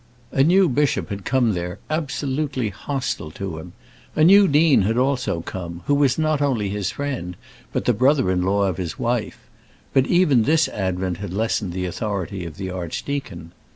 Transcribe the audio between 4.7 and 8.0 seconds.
had also come, who was not only his friend, but the